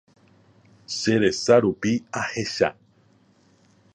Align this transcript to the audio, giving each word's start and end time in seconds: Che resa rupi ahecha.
Che 0.95 1.13
resa 1.21 1.55
rupi 1.63 1.93
ahecha. 2.21 2.69